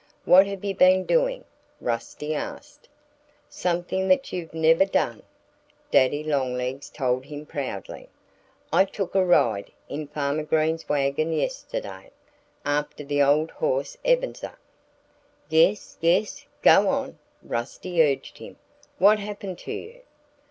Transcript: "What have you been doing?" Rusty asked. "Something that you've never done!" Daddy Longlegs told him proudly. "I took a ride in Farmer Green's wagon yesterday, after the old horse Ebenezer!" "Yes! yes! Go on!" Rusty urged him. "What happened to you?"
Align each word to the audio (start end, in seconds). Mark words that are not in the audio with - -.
"What 0.25 0.47
have 0.47 0.65
you 0.65 0.73
been 0.73 1.05
doing?" 1.05 1.45
Rusty 1.79 2.33
asked. 2.33 2.89
"Something 3.47 4.07
that 4.07 4.33
you've 4.33 4.51
never 4.51 4.83
done!" 4.83 5.21
Daddy 5.91 6.23
Longlegs 6.23 6.89
told 6.89 7.23
him 7.25 7.45
proudly. 7.45 8.09
"I 8.73 8.83
took 8.85 9.13
a 9.13 9.23
ride 9.23 9.71
in 9.87 10.07
Farmer 10.07 10.41
Green's 10.41 10.89
wagon 10.89 11.31
yesterday, 11.31 12.09
after 12.65 13.03
the 13.03 13.21
old 13.21 13.51
horse 13.51 13.95
Ebenezer!" 14.03 14.57
"Yes! 15.49 15.99
yes! 16.01 16.47
Go 16.63 16.89
on!" 16.89 17.19
Rusty 17.43 18.01
urged 18.01 18.39
him. 18.39 18.57
"What 18.97 19.19
happened 19.19 19.59
to 19.59 19.71
you?" 19.71 20.01